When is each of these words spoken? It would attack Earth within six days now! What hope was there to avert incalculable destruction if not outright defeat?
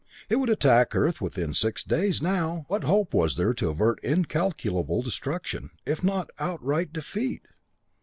It 0.29 0.37
would 0.37 0.49
attack 0.49 0.95
Earth 0.95 1.21
within 1.21 1.53
six 1.53 1.83
days 1.83 2.23
now! 2.23 2.65
What 2.69 2.85
hope 2.85 3.13
was 3.13 3.35
there 3.35 3.53
to 3.53 3.69
avert 3.69 4.03
incalculable 4.03 5.03
destruction 5.03 5.69
if 5.85 6.03
not 6.03 6.31
outright 6.39 6.91
defeat? 6.91 7.43